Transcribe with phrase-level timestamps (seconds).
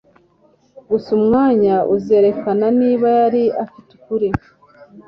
[0.89, 4.29] Gusa umwanya uzerekana niba yari afite ukuri